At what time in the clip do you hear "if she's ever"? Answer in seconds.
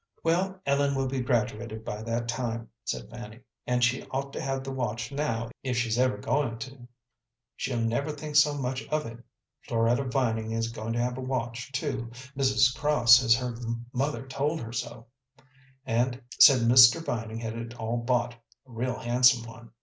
5.61-6.17